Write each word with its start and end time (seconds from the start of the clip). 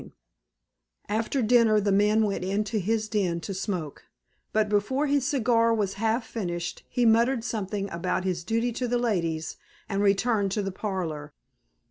X 0.01 0.09
After 1.09 1.43
dinner 1.43 1.79
the 1.79 1.91
men 1.91 2.23
went 2.25 2.43
into 2.43 2.79
his 2.79 3.07
den 3.07 3.39
to 3.41 3.53
smoke, 3.53 4.05
but 4.51 4.67
before 4.67 5.05
his 5.05 5.27
cigar 5.27 5.75
was 5.75 5.93
half 6.01 6.25
finished 6.25 6.83
he 6.89 7.05
muttered 7.05 7.43
something 7.43 7.87
about 7.91 8.23
his 8.23 8.43
duty 8.43 8.71
to 8.71 8.87
the 8.87 8.97
ladies 8.97 9.57
and 9.87 10.01
returned 10.01 10.51
to 10.53 10.63
the 10.63 10.71
parlor. 10.71 11.33